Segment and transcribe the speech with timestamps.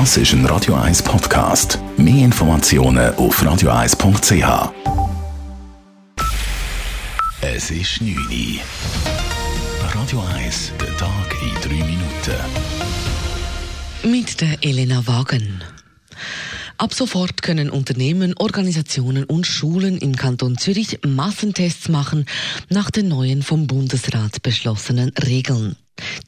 [0.00, 1.78] Das ist ein Radio 1 Podcast.
[1.96, 4.72] Mehr Informationen auf radio1.ch.
[7.40, 8.60] Es ist 9 Uhr.
[9.94, 12.34] Radio 1, der Tag in 3 Minuten.
[14.02, 15.62] Mit der Elena Wagen.
[16.76, 22.26] Ab sofort können Unternehmen, Organisationen und Schulen im Kanton Zürich Massentests machen
[22.68, 25.76] nach den neuen vom Bundesrat beschlossenen Regeln.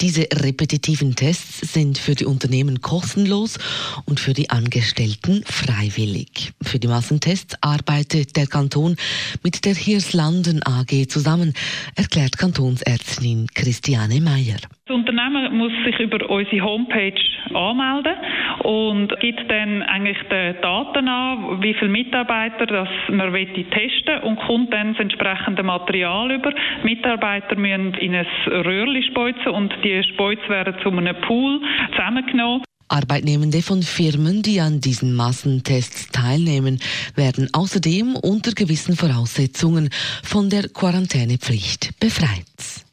[0.00, 3.58] Diese repetitiven Tests sind für die Unternehmen kostenlos
[4.06, 6.52] und für die Angestellten freiwillig.
[6.62, 8.96] Für die Massentests arbeitet der Kanton
[9.42, 11.54] mit der Hirslanden AG zusammen,
[11.96, 14.58] erklärt Kantonsärztin Christiane Meyer.
[14.86, 17.14] Das Unternehmen muss sich über unsere Homepage
[17.54, 18.16] anmelden
[18.64, 24.74] und gibt dann eigentlich die Daten an, wie viele Mitarbeiter das man testen und kommt
[24.74, 26.50] dann das entsprechende Material über.
[26.50, 31.60] Die Mitarbeiter müssen in ein Röhrchen speuzen und die Speuze werden zu einem Pool
[31.92, 32.62] zusammengenommen.
[32.88, 36.80] Arbeitnehmende von Firmen, die an diesen Massentests teilnehmen,
[37.14, 39.88] werden außerdem unter gewissen Voraussetzungen
[40.22, 42.84] von der Quarantänepflicht befreit.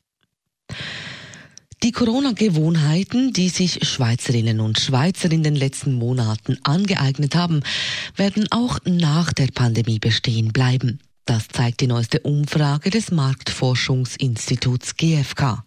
[1.84, 7.62] Die Corona-Gewohnheiten, die sich Schweizerinnen und Schweizer in den letzten Monaten angeeignet haben,
[8.16, 11.00] werden auch nach der Pandemie bestehen bleiben.
[11.26, 15.64] Das zeigt die neueste Umfrage des Marktforschungsinstituts GfK.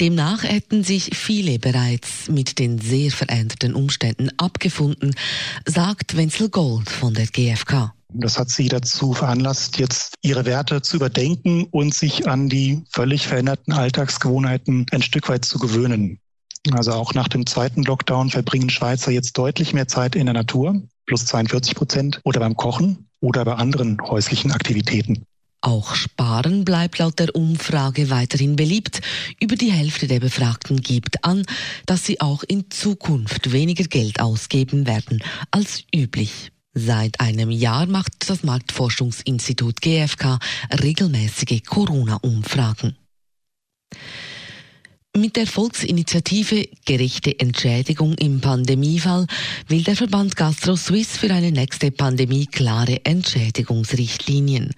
[0.00, 5.14] Demnach hätten sich viele bereits mit den sehr veränderten Umständen abgefunden,
[5.66, 7.92] sagt Wenzel Gold von der GfK.
[8.14, 13.26] Das hat sie dazu veranlasst, jetzt ihre Werte zu überdenken und sich an die völlig
[13.26, 16.18] veränderten Alltagsgewohnheiten ein Stück weit zu gewöhnen.
[16.72, 20.82] Also auch nach dem zweiten Lockdown verbringen Schweizer jetzt deutlich mehr Zeit in der Natur,
[21.08, 25.24] plus 42 Prozent, oder beim Kochen oder bei anderen häuslichen Aktivitäten.
[25.60, 29.00] Auch Sparen bleibt laut der Umfrage weiterhin beliebt.
[29.40, 31.44] Über die Hälfte der Befragten gibt an,
[31.84, 35.20] dass sie auch in Zukunft weniger Geld ausgeben werden
[35.50, 36.52] als üblich.
[36.74, 40.38] Seit einem Jahr macht das Marktforschungsinstitut GfK
[40.80, 42.96] regelmäßige Corona-Umfragen.
[45.18, 49.26] Mit der Volksinitiative Gerechte Entschädigung im Pandemiefall
[49.66, 54.70] will der Verband Gastro Suisse für eine nächste Pandemie klare Entschädigungsrichtlinien.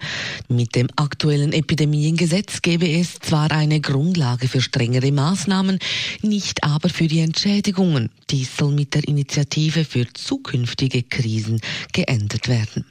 [0.48, 5.78] Mit dem aktuellen Epidemiengesetz gäbe es zwar eine Grundlage für strengere Maßnahmen,
[6.22, 8.08] nicht aber für die Entschädigungen.
[8.30, 11.60] Dies soll mit der Initiative für zukünftige Krisen
[11.92, 12.86] geändert werden.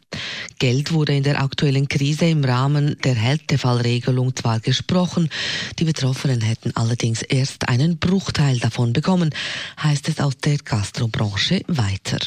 [0.59, 5.29] Geld wurde in der aktuellen Krise im Rahmen der Härtefallregelung zwar gesprochen,
[5.77, 9.33] die Betroffenen hätten allerdings erst einen Bruchteil davon bekommen,
[9.81, 12.19] heißt es aus der Gastrobranche weiter.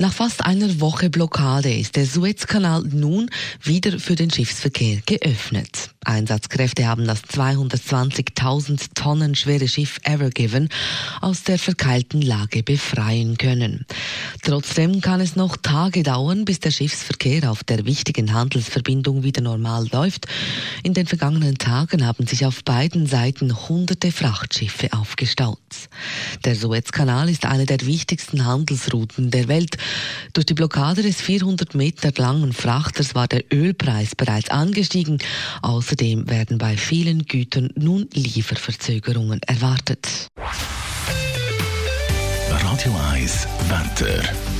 [0.00, 3.28] Nach fast einer Woche Blockade ist der Suezkanal nun
[3.60, 5.90] wieder für den Schiffsverkehr geöffnet.
[6.04, 10.68] Einsatzkräfte haben das 220.000 Tonnen schwere Schiff Evergiven
[11.20, 13.86] aus der verkeilten Lage befreien können.
[14.44, 19.88] Trotzdem kann es noch Tage dauern, bis der Schiffsverkehr auf der wichtigen Handelsverbindung wieder normal
[19.92, 20.26] läuft.
[20.84, 25.58] In den vergangenen Tagen haben sich auf beiden Seiten hunderte Frachtschiffe aufgestaut.
[26.44, 29.76] Der Suezkanal ist eine der wichtigsten Handelsrouten der Welt.
[30.32, 35.18] Durch die Blockade des 400 Meter langen Frachters war der Ölpreis bereits angestiegen.
[35.62, 40.28] Außerdem werden bei vielen Gütern nun Lieferverzögerungen erwartet.
[42.50, 44.57] Radio 1 Wetter.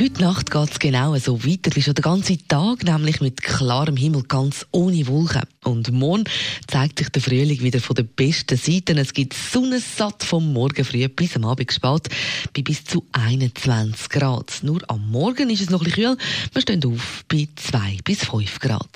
[0.00, 3.98] Heute Nacht geht es genau so weiter wie schon den ganzen Tag, nämlich mit klarem
[3.98, 5.42] Himmel, ganz ohne Wolken.
[5.62, 6.24] Und morgen
[6.68, 8.98] zeigt sich der Frühling wieder von der besten Seite.
[8.98, 12.08] Es gibt Sonnensatt vom Morgen früh bis am Abend spät
[12.56, 14.60] bei bis zu 21 Grad.
[14.62, 16.16] Nur am Morgen ist es noch ein kühl.
[16.54, 18.88] Wir stehen auf bei 2 bis 5 Grad.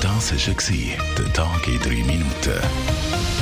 [0.00, 3.41] Das war der Tag in 3 Minuten.